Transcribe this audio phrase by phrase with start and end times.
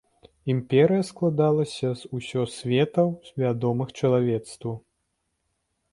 [0.53, 3.07] Імперыя складалася з усе светаў,
[3.45, 4.73] вядомых чалавецтву.